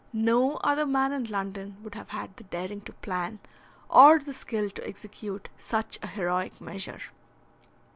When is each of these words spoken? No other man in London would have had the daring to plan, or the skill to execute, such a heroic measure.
No 0.13 0.55
other 0.63 0.87
man 0.87 1.11
in 1.11 1.25
London 1.25 1.77
would 1.83 1.93
have 1.93 2.09
had 2.09 2.35
the 2.35 2.43
daring 2.45 2.81
to 2.85 2.91
plan, 2.91 3.37
or 3.87 4.17
the 4.17 4.33
skill 4.33 4.71
to 4.71 4.87
execute, 4.87 5.47
such 5.59 5.99
a 6.01 6.07
heroic 6.07 6.59
measure. 6.59 7.01